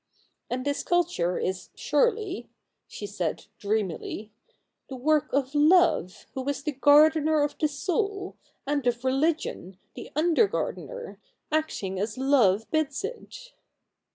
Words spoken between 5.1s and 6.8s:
of Love who is the